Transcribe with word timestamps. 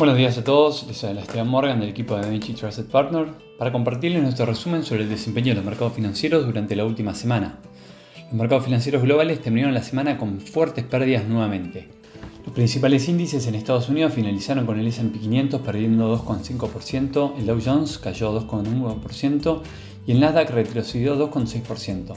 Buenos 0.00 0.16
días 0.16 0.38
a 0.38 0.44
todos, 0.44 0.86
les 0.86 1.04
habla 1.04 1.20
Esteban 1.20 1.46
Morgan 1.46 1.78
del 1.78 1.90
equipo 1.90 2.16
de 2.16 2.30
Vinci 2.30 2.54
Trusted 2.54 2.86
Partner 2.86 3.26
para 3.58 3.70
compartirles 3.70 4.22
nuestro 4.22 4.46
resumen 4.46 4.82
sobre 4.82 5.02
el 5.02 5.10
desempeño 5.10 5.48
de 5.48 5.56
los 5.56 5.64
mercados 5.66 5.92
financieros 5.92 6.46
durante 6.46 6.74
la 6.74 6.86
última 6.86 7.14
semana. 7.14 7.58
Los 8.24 8.32
mercados 8.32 8.64
financieros 8.64 9.02
globales 9.02 9.42
terminaron 9.42 9.74
la 9.74 9.82
semana 9.82 10.16
con 10.16 10.40
fuertes 10.40 10.84
pérdidas 10.84 11.26
nuevamente. 11.26 11.90
Los 12.46 12.54
principales 12.54 13.10
índices 13.10 13.46
en 13.46 13.54
Estados 13.54 13.90
Unidos 13.90 14.14
finalizaron 14.14 14.64
con 14.64 14.80
el 14.80 14.86
S&P 14.86 15.18
500 15.18 15.60
perdiendo 15.60 16.16
2,5%, 16.16 17.34
el 17.36 17.44
Dow 17.44 17.60
Jones 17.62 17.98
cayó 17.98 18.32
2,1% 18.40 19.60
y 20.06 20.12
el 20.12 20.20
Nasdaq 20.20 20.48
retrocedió 20.48 21.18
2,6%. 21.30 22.14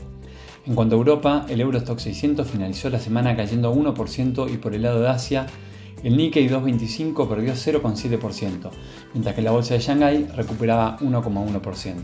En 0.68 0.76
cuanto 0.76 0.96
a 0.96 1.00
Europa, 1.00 1.46
el 1.50 1.60
Eurostock 1.60 2.00
600 2.00 2.48
finalizó 2.48 2.90
la 2.90 3.00
semana 3.00 3.36
cayendo 3.36 3.76
1% 3.76 4.50
y 4.54 4.56
por 4.56 4.74
el 4.74 4.84
lado 4.84 5.02
de 5.02 5.10
Asia, 5.10 5.48
el 6.04 6.18
Nikkei 6.18 6.48
225 6.48 7.30
perdió 7.30 7.54
0,7%, 7.54 8.70
mientras 9.14 9.36
que 9.36 9.42
la 9.42 9.52
bolsa 9.52 9.74
de 9.74 9.80
Shanghái 9.80 10.28
recuperaba 10.36 10.98
1,1%. 11.00 11.96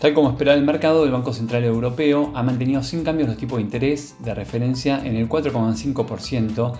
Tal 0.00 0.12
como 0.12 0.30
esperaba 0.30 0.56
el 0.56 0.64
mercado, 0.64 1.04
el 1.04 1.12
Banco 1.12 1.32
Central 1.32 1.64
Europeo 1.64 2.32
ha 2.34 2.42
mantenido 2.42 2.82
sin 2.82 3.04
cambios 3.04 3.28
los 3.28 3.38
tipos 3.38 3.58
de 3.58 3.62
interés 3.62 4.16
de 4.20 4.34
referencia 4.34 5.00
en 5.04 5.16
el 5.16 5.28
4,5% 5.28 6.74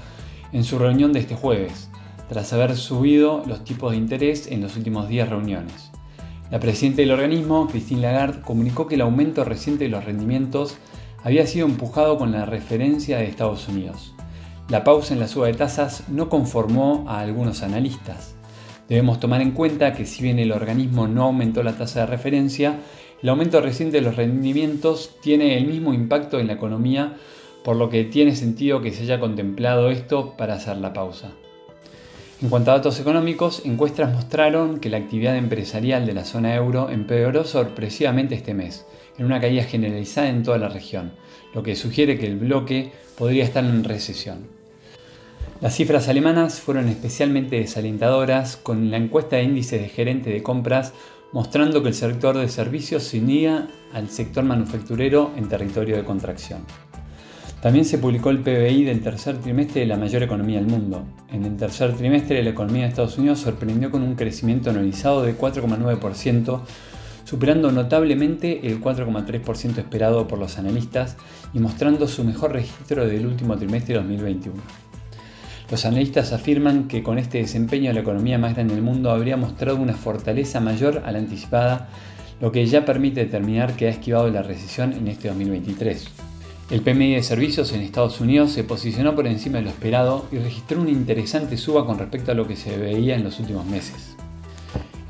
en 0.52 0.64
su 0.64 0.78
reunión 0.78 1.12
de 1.12 1.20
este 1.20 1.34
jueves, 1.34 1.90
tras 2.28 2.52
haber 2.52 2.76
subido 2.76 3.42
los 3.46 3.64
tipos 3.64 3.92
de 3.92 3.98
interés 3.98 4.46
en 4.46 4.60
los 4.62 4.76
últimos 4.76 5.08
10 5.08 5.28
reuniones. 5.28 5.90
La 6.50 6.60
presidenta 6.60 7.02
del 7.02 7.12
organismo, 7.12 7.68
Christine 7.68 8.02
Lagarde, 8.02 8.40
comunicó 8.42 8.86
que 8.86 8.94
el 8.94 9.00
aumento 9.00 9.44
reciente 9.44 9.84
de 9.84 9.90
los 9.90 10.04
rendimientos 10.04 10.76
había 11.22 11.46
sido 11.46 11.66
empujado 11.66 12.18
con 12.18 12.32
la 12.32 12.44
referencia 12.44 13.18
de 13.18 13.26
Estados 13.26 13.68
Unidos. 13.68 14.13
La 14.70 14.82
pausa 14.82 15.12
en 15.12 15.20
la 15.20 15.28
suba 15.28 15.48
de 15.48 15.52
tasas 15.52 16.08
no 16.08 16.30
conformó 16.30 17.04
a 17.06 17.20
algunos 17.20 17.62
analistas. 17.62 18.34
Debemos 18.88 19.20
tomar 19.20 19.42
en 19.42 19.50
cuenta 19.50 19.92
que 19.92 20.06
si 20.06 20.22
bien 20.22 20.38
el 20.38 20.52
organismo 20.52 21.06
no 21.06 21.24
aumentó 21.24 21.62
la 21.62 21.76
tasa 21.76 22.00
de 22.00 22.06
referencia, 22.06 22.78
el 23.22 23.28
aumento 23.28 23.60
reciente 23.60 23.98
de 23.98 24.02
los 24.02 24.16
rendimientos 24.16 25.16
tiene 25.20 25.58
el 25.58 25.66
mismo 25.66 25.92
impacto 25.92 26.40
en 26.40 26.46
la 26.46 26.54
economía, 26.54 27.14
por 27.62 27.76
lo 27.76 27.90
que 27.90 28.04
tiene 28.04 28.34
sentido 28.34 28.80
que 28.80 28.90
se 28.92 29.02
haya 29.02 29.20
contemplado 29.20 29.90
esto 29.90 30.34
para 30.36 30.54
hacer 30.54 30.78
la 30.78 30.94
pausa. 30.94 31.32
En 32.40 32.48
cuanto 32.48 32.70
a 32.70 32.74
datos 32.74 32.98
económicos, 32.98 33.62
encuestas 33.66 34.12
mostraron 34.12 34.80
que 34.80 34.90
la 34.90 34.96
actividad 34.96 35.36
empresarial 35.36 36.06
de 36.06 36.14
la 36.14 36.24
zona 36.24 36.54
euro 36.54 36.88
empeoró 36.88 37.44
sorpresivamente 37.44 38.34
este 38.34 38.54
mes, 38.54 38.86
en 39.18 39.26
una 39.26 39.40
caída 39.40 39.64
generalizada 39.64 40.28
en 40.28 40.42
toda 40.42 40.58
la 40.58 40.68
región, 40.68 41.12
lo 41.54 41.62
que 41.62 41.76
sugiere 41.76 42.18
que 42.18 42.26
el 42.26 42.38
bloque 42.38 42.92
podría 43.16 43.44
estar 43.44 43.64
en 43.64 43.84
recesión. 43.84 44.46
Las 45.60 45.76
cifras 45.76 46.08
alemanas 46.08 46.60
fueron 46.60 46.88
especialmente 46.88 47.56
desalentadoras, 47.56 48.56
con 48.56 48.90
la 48.90 48.96
encuesta 48.96 49.36
de 49.36 49.44
índices 49.44 49.80
de 49.80 49.88
gerente 49.88 50.30
de 50.30 50.42
compras 50.42 50.92
mostrando 51.34 51.82
que 51.82 51.88
el 51.88 51.94
sector 51.94 52.38
de 52.38 52.48
servicios 52.48 53.02
se 53.02 53.18
unía 53.18 53.66
al 53.92 54.08
sector 54.08 54.44
manufacturero 54.44 55.32
en 55.36 55.48
territorio 55.48 55.96
de 55.96 56.04
contracción. 56.04 56.60
También 57.60 57.84
se 57.84 57.98
publicó 57.98 58.30
el 58.30 58.38
PBI 58.38 58.84
del 58.84 59.02
tercer 59.02 59.38
trimestre 59.38 59.80
de 59.80 59.86
la 59.88 59.96
mayor 59.96 60.22
economía 60.22 60.60
del 60.60 60.68
mundo. 60.68 61.02
En 61.32 61.44
el 61.44 61.56
tercer 61.56 61.94
trimestre 61.94 62.40
la 62.44 62.50
economía 62.50 62.82
de 62.82 62.90
Estados 62.90 63.18
Unidos 63.18 63.40
sorprendió 63.40 63.90
con 63.90 64.02
un 64.02 64.14
crecimiento 64.14 64.70
anualizado 64.70 65.22
de 65.22 65.36
4,9%, 65.36 66.60
superando 67.24 67.72
notablemente 67.72 68.66
el 68.66 68.80
4,3% 68.80 69.78
esperado 69.78 70.28
por 70.28 70.38
los 70.38 70.58
analistas 70.58 71.16
y 71.52 71.58
mostrando 71.58 72.06
su 72.06 72.24
mejor 72.24 72.52
registro 72.52 73.06
del 73.06 73.26
último 73.26 73.56
trimestre 73.56 73.94
de 73.94 74.00
2021. 74.00 74.62
Los 75.70 75.86
analistas 75.86 76.32
afirman 76.32 76.88
que 76.88 77.02
con 77.02 77.18
este 77.18 77.38
desempeño 77.38 77.92
la 77.92 78.00
economía 78.00 78.38
más 78.38 78.54
grande 78.54 78.74
del 78.74 78.84
mundo 78.84 79.10
habría 79.10 79.36
mostrado 79.36 79.78
una 79.78 79.94
fortaleza 79.94 80.60
mayor 80.60 81.02
a 81.04 81.12
la 81.12 81.18
anticipada, 81.18 81.88
lo 82.40 82.52
que 82.52 82.66
ya 82.66 82.84
permite 82.84 83.24
determinar 83.24 83.74
que 83.74 83.86
ha 83.86 83.90
esquivado 83.90 84.28
la 84.30 84.42
recesión 84.42 84.92
en 84.92 85.08
este 85.08 85.28
2023. 85.28 86.06
El 86.70 86.80
PMI 86.80 87.14
de 87.14 87.22
servicios 87.22 87.72
en 87.72 87.80
Estados 87.80 88.20
Unidos 88.20 88.52
se 88.52 88.64
posicionó 88.64 89.14
por 89.14 89.26
encima 89.26 89.58
de 89.58 89.64
lo 89.64 89.70
esperado 89.70 90.26
y 90.32 90.38
registró 90.38 90.80
una 90.80 90.90
interesante 90.90 91.56
suba 91.56 91.86
con 91.86 91.98
respecto 91.98 92.32
a 92.32 92.34
lo 92.34 92.46
que 92.46 92.56
se 92.56 92.76
veía 92.76 93.16
en 93.16 93.24
los 93.24 93.38
últimos 93.38 93.66
meses. 93.66 94.13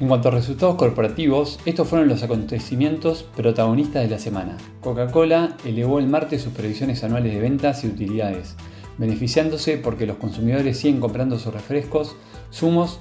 En 0.01 0.09
cuanto 0.09 0.27
a 0.27 0.33
resultados 0.33 0.75
corporativos, 0.75 1.61
estos 1.65 1.87
fueron 1.87 2.09
los 2.09 2.25
acontecimientos 2.25 3.23
protagonistas 3.37 4.03
de 4.03 4.11
la 4.11 4.19
semana. 4.19 4.57
Coca-Cola 4.81 5.57
elevó 5.65 6.01
el 6.01 6.09
martes 6.09 6.43
sus 6.43 6.53
previsiones 6.53 7.05
anuales 7.05 7.33
de 7.33 7.41
ventas 7.41 7.85
y 7.85 7.87
utilidades, 7.87 8.57
beneficiándose 8.99 9.79
porque 9.79 10.07
los 10.07 10.17
consumidores 10.17 10.79
siguen 10.79 10.99
comprando 10.99 11.39
sus 11.39 11.55
refrescos, 11.55 12.17
zumos 12.53 12.99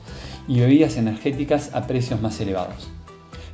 y 0.47 0.59
bebidas 0.59 0.95
energéticas 0.97 1.73
a 1.73 1.87
precios 1.87 2.21
más 2.21 2.39
elevados. 2.39 2.89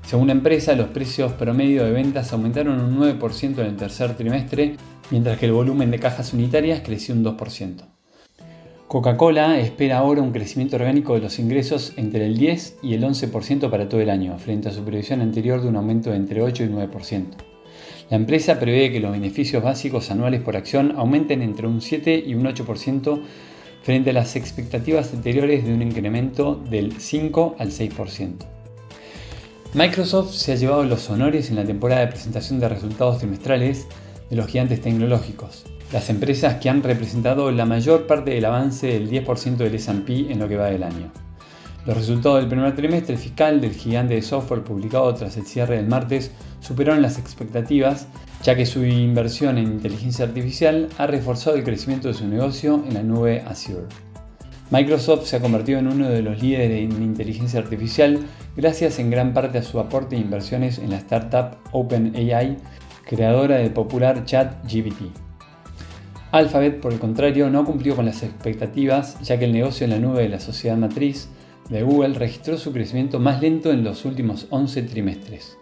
Según 0.06 0.28
la 0.28 0.34
empresa, 0.34 0.76
los 0.76 0.90
precios 0.90 1.32
promedio 1.32 1.86
de 1.86 1.92
ventas 1.92 2.34
aumentaron 2.34 2.82
un 2.82 3.00
9% 3.00 3.60
en 3.60 3.66
el 3.66 3.78
tercer 3.78 4.18
trimestre, 4.18 4.76
mientras 5.12 5.38
que 5.38 5.46
el 5.46 5.54
volumen 5.54 5.92
de 5.92 6.00
cajas 6.00 6.34
unitarias 6.34 6.82
creció 6.84 7.16
un 7.16 7.24
2%. 7.24 7.99
Coca-Cola 8.90 9.60
espera 9.60 10.00
ahora 10.00 10.24
un 10.24 10.32
crecimiento 10.32 10.76
orgánico 10.76 11.14
de 11.14 11.22
los 11.22 11.38
ingresos 11.38 11.94
entre 11.96 12.26
el 12.26 12.36
10 12.40 12.78
y 12.82 12.96
el 12.96 13.04
11% 13.04 13.70
para 13.70 13.88
todo 13.88 14.02
el 14.02 14.10
año, 14.10 14.36
frente 14.40 14.68
a 14.68 14.72
su 14.72 14.84
previsión 14.84 15.22
anterior 15.22 15.62
de 15.62 15.68
un 15.68 15.76
aumento 15.76 16.10
de 16.10 16.16
entre 16.16 16.42
8 16.42 16.64
y 16.64 16.68
9%. 16.70 17.26
La 18.10 18.18
empresa 18.18 18.60
prevé 18.60 18.92
que 18.92 19.00
los 19.00 19.12
beneficios 19.12 19.62
básicos 19.62 20.10
anuales 20.10 20.42
por 20.42 20.58
acción 20.58 20.96
aumenten 20.98 21.44
entre 21.44 21.68
un 21.68 21.82
7 21.82 22.24
y 22.26 22.34
un 22.34 22.46
8% 22.46 23.22
frente 23.84 24.10
a 24.10 24.14
las 24.14 24.36
expectativas 24.36 25.14
anteriores 25.14 25.64
de 25.66 25.72
un 25.76 25.84
incremento 25.84 26.56
del 26.56 27.00
5 27.00 27.58
al 27.60 27.70
6%. 27.70 28.38
Microsoft 29.76 30.34
se 30.34 30.54
ha 30.54 30.56
llevado 30.56 30.84
los 30.84 31.08
honores 31.12 31.52
en 31.52 31.58
la 31.58 31.64
temporada 31.64 32.02
de 32.02 32.08
presentación 32.08 32.60
de 32.60 32.70
resultados 32.70 33.20
trimestrales 33.20 33.86
de 34.30 34.36
los 34.36 34.48
gigantes 34.48 34.82
tecnológicos, 34.82 35.66
las 35.92 36.10
empresas 36.10 36.56
que 36.56 36.70
han 36.70 36.84
representado 36.84 37.52
la 37.52 37.66
mayor 37.66 38.08
parte 38.08 38.32
del 38.32 38.46
avance 38.46 38.88
del 38.88 39.10
10% 39.10 39.58
del 39.58 39.76
SP 39.76 40.30
en 40.30 40.40
lo 40.40 40.48
que 40.48 40.58
va 40.58 40.68
del 40.68 40.84
año. 40.84 41.12
Los 41.86 41.98
resultados 41.98 42.40
del 42.40 42.50
primer 42.50 42.76
trimestre 42.76 43.18
fiscal 43.18 43.62
del 43.62 43.74
gigante 43.74 44.14
de 44.14 44.22
software 44.22 44.64
publicado 44.64 45.14
tras 45.16 45.38
el 45.38 45.46
cierre 45.46 45.78
del 45.78 45.88
martes 45.88 46.32
superaron 46.60 47.02
las 47.02 47.18
expectativas, 47.18 48.08
ya 48.44 48.56
que 48.56 48.66
su 48.66 48.86
inversión 48.86 49.58
en 49.58 49.72
inteligencia 49.72 50.26
artificial 50.26 50.90
ha 50.98 51.08
reforzado 51.08 51.56
el 51.56 51.64
crecimiento 51.64 52.10
de 52.10 52.14
su 52.14 52.28
negocio 52.28 52.84
en 52.88 52.94
la 52.94 53.04
nube 53.04 53.44
Azure. 53.48 53.88
Microsoft 54.72 55.26
se 55.26 55.38
ha 55.38 55.42
convertido 55.42 55.80
en 55.80 55.88
uno 55.88 56.10
de 56.10 56.22
los 56.22 56.44
líderes 56.44 56.84
en 56.84 57.02
inteligencia 57.02 57.60
artificial 57.60 58.20
gracias 58.56 59.00
en 59.00 59.10
gran 59.10 59.34
parte 59.34 59.58
a 59.58 59.64
su 59.64 59.80
aporte 59.80 60.16
de 60.16 60.22
inversiones 60.22 60.78
en 60.78 60.92
la 60.92 60.98
startup 60.98 61.58
OpenAI, 61.72 62.58
creadora 63.10 63.58
del 63.58 63.72
popular 63.72 64.24
chat 64.24 64.64
GPT. 64.72 65.12
Alphabet, 66.32 66.80
por 66.80 66.94
el 66.94 67.00
contrario, 67.00 67.50
no 67.50 67.66
cumplió 67.66 67.96
con 67.96 68.06
las 68.06 68.22
expectativas, 68.22 69.20
ya 69.22 69.40
que 69.40 69.46
el 69.46 69.52
negocio 69.52 69.86
en 69.86 69.90
la 69.90 69.98
nube 69.98 70.22
de 70.22 70.30
la 70.30 70.40
sociedad 70.40 70.78
matriz 70.78 71.28
de 71.70 71.82
Google 71.82 72.14
registró 72.14 72.60
su 72.60 72.72
crecimiento 72.72 73.20
más 73.20 73.42
lento 73.42 73.72
en 73.72 73.84
los 73.84 74.06
últimos 74.06 74.46
11 74.52 74.84
trimestres. 74.84 75.58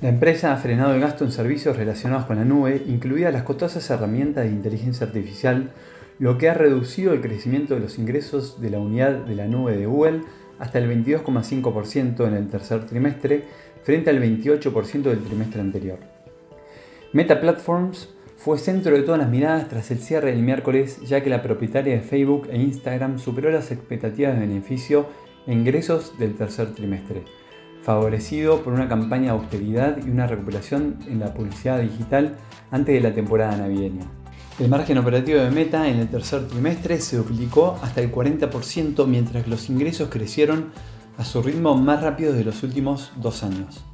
La 0.00 0.10
empresa 0.10 0.52
ha 0.52 0.58
frenado 0.58 0.94
el 0.94 1.00
gasto 1.00 1.24
en 1.24 1.32
servicios 1.32 1.76
relacionados 1.76 2.26
con 2.26 2.36
la 2.36 2.44
nube, 2.44 2.84
incluidas 2.86 3.32
las 3.32 3.42
costosas 3.42 3.90
herramientas 3.90 4.44
de 4.44 4.50
inteligencia 4.50 5.08
artificial, 5.08 5.72
lo 6.20 6.38
que 6.38 6.50
ha 6.50 6.54
reducido 6.54 7.12
el 7.12 7.20
crecimiento 7.20 7.74
de 7.74 7.80
los 7.80 7.98
ingresos 7.98 8.60
de 8.60 8.70
la 8.70 8.78
unidad 8.78 9.14
de 9.26 9.34
la 9.34 9.48
nube 9.48 9.76
de 9.76 9.86
Google 9.86 10.20
hasta 10.60 10.78
el 10.78 10.88
22,5% 10.88 12.28
en 12.28 12.34
el 12.34 12.46
tercer 12.46 12.86
trimestre, 12.86 13.42
frente 13.82 14.10
al 14.10 14.22
28% 14.22 15.02
del 15.02 15.24
trimestre 15.24 15.60
anterior. 15.60 16.19
Meta 17.12 17.40
Platforms 17.40 18.08
fue 18.36 18.56
centro 18.56 18.94
de 18.94 19.02
todas 19.02 19.18
las 19.18 19.28
miradas 19.28 19.68
tras 19.68 19.90
el 19.90 19.98
cierre 19.98 20.30
del 20.30 20.44
miércoles, 20.44 21.00
ya 21.04 21.24
que 21.24 21.28
la 21.28 21.42
propietaria 21.42 21.94
de 21.94 22.02
Facebook 22.02 22.46
e 22.48 22.56
Instagram 22.56 23.18
superó 23.18 23.50
las 23.50 23.72
expectativas 23.72 24.34
de 24.34 24.46
beneficio 24.46 25.06
e 25.44 25.52
ingresos 25.52 26.16
del 26.20 26.36
tercer 26.36 26.72
trimestre, 26.72 27.24
favorecido 27.82 28.62
por 28.62 28.74
una 28.74 28.88
campaña 28.88 29.32
de 29.32 29.40
austeridad 29.40 29.98
y 30.06 30.08
una 30.08 30.28
recuperación 30.28 31.00
en 31.08 31.18
la 31.18 31.34
publicidad 31.34 31.80
digital 31.80 32.36
antes 32.70 32.94
de 32.94 33.00
la 33.00 33.12
temporada 33.12 33.56
navideña. 33.56 34.04
El 34.60 34.68
margen 34.68 34.96
operativo 34.98 35.40
de 35.40 35.50
Meta 35.50 35.88
en 35.88 35.96
el 35.96 36.08
tercer 36.08 36.46
trimestre 36.46 37.00
se 37.00 37.16
duplicó 37.16 37.76
hasta 37.82 38.00
el 38.00 38.12
40%, 38.12 39.04
mientras 39.08 39.48
los 39.48 39.68
ingresos 39.68 40.10
crecieron 40.10 40.70
a 41.18 41.24
su 41.24 41.42
ritmo 41.42 41.74
más 41.74 42.04
rápido 42.04 42.32
de 42.32 42.44
los 42.44 42.62
últimos 42.62 43.10
dos 43.16 43.42
años. 43.42 43.84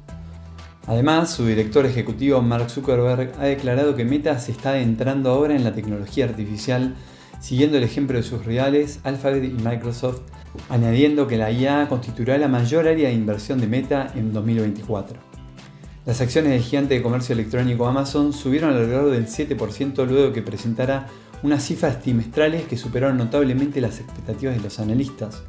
Además, 0.87 1.31
su 1.31 1.45
director 1.45 1.85
ejecutivo 1.85 2.41
Mark 2.41 2.69
Zuckerberg 2.69 3.33
ha 3.39 3.43
declarado 3.43 3.95
que 3.97 4.05
Meta 4.05 4.39
se 4.39 4.53
está 4.53 4.69
adentrando 4.69 5.29
ahora 5.29 5.53
en 5.53 5.65
la 5.65 5.73
tecnología 5.73 6.23
artificial, 6.23 6.95
siguiendo 7.41 7.77
el 7.77 7.83
ejemplo 7.83 8.17
de 8.17 8.23
sus 8.23 8.45
rivales 8.45 9.01
Alphabet 9.03 9.43
y 9.43 9.61
Microsoft, 9.61 10.21
añadiendo 10.69 11.27
que 11.27 11.35
la 11.35 11.51
IA 11.51 11.89
constituirá 11.89 12.37
la 12.37 12.47
mayor 12.47 12.87
área 12.87 13.09
de 13.09 13.15
inversión 13.15 13.59
de 13.59 13.67
Meta 13.67 14.13
en 14.15 14.31
2024. 14.31 15.19
Las 16.05 16.21
acciones 16.21 16.51
del 16.51 16.61
gigante 16.61 16.93
de 16.93 17.01
comercio 17.01 17.33
electrónico 17.33 17.85
Amazon 17.85 18.31
subieron 18.31 18.69
alrededor 18.69 19.11
del 19.11 19.27
7% 19.27 20.07
luego 20.07 20.31
que 20.31 20.41
presentara 20.41 21.07
unas 21.43 21.65
cifras 21.65 22.01
trimestrales 22.01 22.65
que 22.65 22.77
superaron 22.77 23.17
notablemente 23.17 23.81
las 23.81 23.99
expectativas 23.99 24.55
de 24.55 24.61
los 24.61 24.79
analistas, 24.79 25.43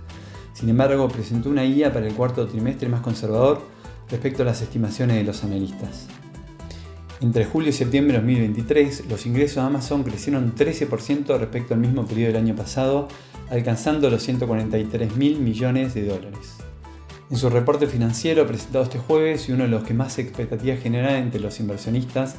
Sin 0.53 0.69
embargo, 0.69 1.07
presentó 1.09 1.49
una 1.49 1.63
guía 1.63 1.93
para 1.93 2.09
el 2.09 2.15
cuarto 2.15 2.49
trimestre 2.49 2.89
más 2.89 3.03
conservador 3.03 3.78
respecto 4.11 4.43
a 4.43 4.47
las 4.47 4.63
estimaciones 4.63 5.17
de 5.17 5.25
los 5.25 5.45
analistas. 5.45 6.07
Entre 7.21 7.45
julio 7.45 7.71
y 7.71 7.73
septiembre 7.73 8.19
de 8.19 8.23
2023, 8.23 9.07
los 9.11 9.27
ingresos 9.27 9.57
de 9.57 9.63
Amazon 9.63 10.05
crecieron 10.05 10.55
13% 10.55 11.37
respecto 11.39 11.75
al 11.75 11.81
mismo 11.81 12.07
periodo 12.07 12.33
del 12.33 12.45
año 12.45 12.55
pasado, 12.55 13.09
alcanzando 13.51 14.09
los 14.09 14.23
143 14.23 15.17
mil 15.17 15.41
millones 15.41 15.95
de 15.95 16.07
dólares. 16.07 16.59
En 17.31 17.37
su 17.37 17.51
reporte 17.51 17.89
financiero 17.89 18.47
presentado 18.47 18.85
este 18.85 18.99
jueves 18.99 19.49
y 19.49 19.53
uno 19.53 19.65
de 19.65 19.71
los 19.71 19.83
que 19.83 19.95
más 19.95 20.19
expectativas 20.19 20.81
genera 20.81 21.19
entre 21.19 21.41
los 21.41 21.59
inversionistas, 21.59 22.37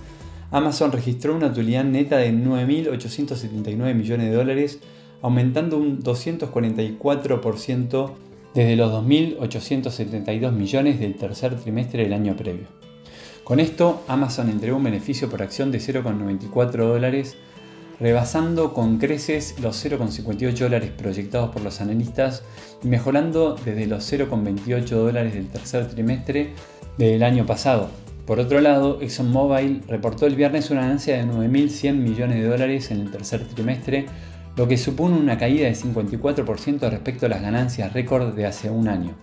Amazon 0.50 0.92
registró 0.92 1.36
una 1.36 1.48
utilidad 1.48 1.84
neta 1.84 2.18
de 2.18 2.34
9.879 2.34 3.94
millones 3.94 4.30
de 4.30 4.36
dólares, 4.36 4.80
aumentando 5.22 5.78
un 5.78 6.02
244% 6.02 8.12
desde 8.54 8.76
los 8.76 8.92
2.872 8.92 10.52
millones 10.52 11.00
del 11.00 11.16
tercer 11.16 11.56
trimestre 11.56 12.04
del 12.04 12.14
año 12.14 12.36
previo. 12.36 12.68
Con 13.44 13.60
esto, 13.60 14.04
Amazon 14.08 14.50
entregó 14.50 14.78
un 14.78 14.84
beneficio 14.84 15.30
por 15.30 15.42
acción 15.42 15.72
de 15.72 15.80
0,94 15.80 16.88
dólares, 16.88 17.36
rebasando 18.00 18.74
con 18.74 18.98
creces 18.98 19.56
los 19.60 19.84
0,58 19.84 20.58
dólares 20.58 20.92
proyectados 20.96 21.50
por 21.50 21.64
los 21.64 21.82
analistas 21.82 22.44
y 22.84 22.88
mejorando 22.88 23.56
desde 23.66 23.88
los 23.88 24.12
0,28 24.12 24.88
dólares 24.90 25.34
del 25.34 25.48
tercer 25.48 25.88
trimestre 25.90 26.54
del 26.98 27.24
año 27.24 27.46
pasado. 27.46 27.90
Por 28.30 28.40
otro 28.40 28.62
lado, 28.62 29.02
ExxonMobil 29.02 29.82
reportó 29.88 30.28
el 30.28 30.36
viernes 30.36 30.70
una 30.70 30.82
ganancia 30.82 31.18
de 31.18 31.26
9.100 31.26 31.96
millones 31.96 32.38
de 32.38 32.48
dólares 32.48 32.92
en 32.92 33.02
el 33.02 33.10
tercer 33.10 33.48
trimestre, 33.48 34.06
lo 34.60 34.68
que 34.68 34.76
supone 34.76 35.16
una 35.16 35.38
caída 35.38 35.68
de 35.68 35.74
54% 35.74 36.90
respecto 36.90 37.26
a 37.26 37.30
las 37.30 37.42
ganancias 37.42 37.94
récord 37.94 38.36
de 38.36 38.46
hace 38.46 38.70
un 38.70 38.90
año, 38.90 39.16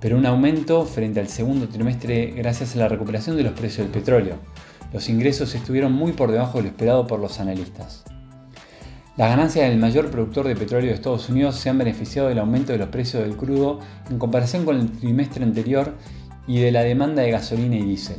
pero 0.00 0.18
un 0.18 0.26
aumento 0.26 0.84
frente 0.84 1.20
al 1.20 1.28
segundo 1.28 1.68
trimestre 1.68 2.32
gracias 2.32 2.74
a 2.74 2.80
la 2.80 2.88
recuperación 2.88 3.36
de 3.36 3.44
los 3.44 3.52
precios 3.52 3.86
del 3.86 3.92
petróleo. 3.92 4.34
Los 4.92 5.08
ingresos 5.10 5.54
estuvieron 5.54 5.92
muy 5.92 6.10
por 6.10 6.32
debajo 6.32 6.58
de 6.58 6.64
lo 6.64 6.70
esperado 6.70 7.06
por 7.06 7.20
los 7.20 7.38
analistas. 7.38 8.02
Las 9.16 9.30
ganancias 9.30 9.68
del 9.68 9.78
mayor 9.78 10.10
productor 10.10 10.48
de 10.48 10.56
petróleo 10.56 10.88
de 10.88 10.96
Estados 10.96 11.28
Unidos 11.28 11.54
se 11.54 11.70
han 11.70 11.78
beneficiado 11.78 12.28
del 12.28 12.40
aumento 12.40 12.72
de 12.72 12.78
los 12.78 12.88
precios 12.88 13.22
del 13.22 13.36
crudo 13.36 13.78
en 14.10 14.18
comparación 14.18 14.64
con 14.64 14.74
el 14.80 14.90
trimestre 14.90 15.44
anterior 15.44 15.94
y 16.48 16.58
de 16.58 16.72
la 16.72 16.82
demanda 16.82 17.22
de 17.22 17.30
gasolina 17.30 17.76
y 17.76 17.82
diésel. 17.82 18.18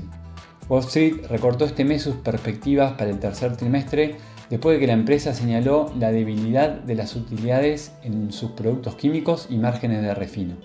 Wall 0.70 0.86
Street 0.86 1.26
recortó 1.30 1.66
este 1.66 1.84
mes 1.84 2.04
sus 2.04 2.16
perspectivas 2.16 2.94
para 2.94 3.10
el 3.10 3.20
tercer 3.20 3.58
trimestre 3.58 4.16
después 4.50 4.76
de 4.76 4.80
que 4.80 4.88
la 4.88 4.94
empresa 4.94 5.34
señaló 5.34 5.92
la 5.98 6.12
debilidad 6.12 6.70
de 6.70 6.96
las 6.96 7.16
utilidades 7.16 7.92
en 8.04 8.32
sus 8.32 8.52
productos 8.52 8.96
químicos 8.96 9.48
y 9.50 9.58
márgenes 9.58 10.02
de 10.02 10.14
refino. 10.16 10.56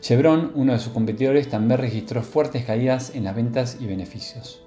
Chevron, 0.00 0.50
uno 0.56 0.72
de 0.72 0.80
sus 0.80 0.92
competidores, 0.92 1.48
también 1.48 1.78
registró 1.78 2.22
fuertes 2.22 2.64
caídas 2.64 3.14
en 3.14 3.24
las 3.24 3.36
ventas 3.36 3.78
y 3.80 3.86
beneficios. 3.86 4.62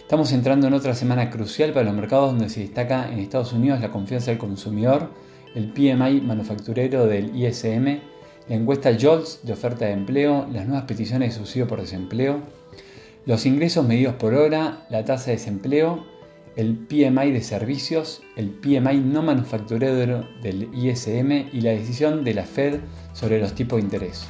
Estamos 0.00 0.32
entrando 0.32 0.68
en 0.68 0.74
otra 0.74 0.94
semana 0.94 1.30
crucial 1.30 1.72
para 1.72 1.86
los 1.86 1.94
mercados 1.94 2.30
donde 2.30 2.48
se 2.48 2.60
destaca 2.60 3.10
en 3.10 3.18
Estados 3.18 3.52
Unidos 3.52 3.80
la 3.80 3.90
confianza 3.90 4.30
del 4.30 4.38
consumidor, 4.38 5.10
el 5.56 5.72
PMI 5.72 6.20
manufacturero 6.20 7.06
del 7.06 7.34
ISM, 7.34 8.00
la 8.48 8.54
encuesta 8.54 8.96
JOLTS 8.96 9.40
de 9.42 9.52
oferta 9.54 9.86
de 9.86 9.92
empleo, 9.92 10.46
las 10.52 10.66
nuevas 10.66 10.84
peticiones 10.84 11.32
de 11.32 11.38
subsidio 11.38 11.66
por 11.66 11.80
desempleo, 11.80 12.40
los 13.26 13.46
ingresos 13.46 13.88
medidos 13.88 14.14
por 14.16 14.34
hora, 14.34 14.86
la 14.90 15.04
tasa 15.04 15.26
de 15.26 15.38
desempleo 15.38 16.13
el 16.56 16.76
PMI 16.76 17.32
de 17.32 17.42
servicios, 17.42 18.22
el 18.36 18.50
PMI 18.50 19.00
no 19.00 19.22
manufacturero 19.22 20.26
del 20.42 20.68
ISM 20.72 21.48
y 21.52 21.60
la 21.60 21.70
decisión 21.70 22.22
de 22.24 22.34
la 22.34 22.44
Fed 22.44 22.80
sobre 23.12 23.40
los 23.40 23.54
tipos 23.54 23.78
de 23.78 23.84
interés. 23.84 24.26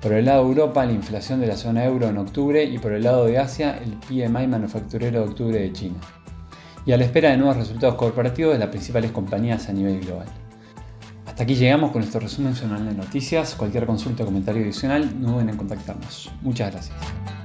Por 0.00 0.12
el 0.12 0.26
lado 0.26 0.44
de 0.44 0.50
Europa, 0.50 0.84
la 0.84 0.92
inflación 0.92 1.40
de 1.40 1.46
la 1.46 1.56
zona 1.56 1.84
euro 1.84 2.08
en 2.08 2.18
octubre 2.18 2.62
y 2.62 2.78
por 2.78 2.92
el 2.92 3.04
lado 3.04 3.24
de 3.24 3.38
Asia, 3.38 3.78
el 3.82 3.94
PMI 3.94 4.46
manufacturero 4.46 5.20
de 5.20 5.28
octubre 5.28 5.58
de 5.58 5.72
China. 5.72 5.96
Y 6.86 6.92
a 6.92 6.98
la 6.98 7.04
espera 7.04 7.30
de 7.30 7.38
nuevos 7.38 7.56
resultados 7.56 7.94
corporativos 7.94 8.52
de 8.52 8.58
las 8.58 8.68
principales 8.68 9.10
compañías 9.10 9.68
a 9.68 9.72
nivel 9.72 10.00
global. 10.00 10.26
Hasta 11.26 11.42
aquí 11.42 11.54
llegamos 11.54 11.90
con 11.90 12.02
nuestro 12.02 12.20
resumen 12.20 12.54
semanal 12.54 12.86
de 12.86 12.94
noticias. 12.94 13.54
Cualquier 13.54 13.86
consulta 13.86 14.22
o 14.22 14.26
comentario 14.26 14.62
adicional, 14.62 15.20
no 15.20 15.32
duden 15.32 15.48
en 15.48 15.56
contactarnos. 15.56 16.30
Muchas 16.42 16.70
gracias. 16.70 17.43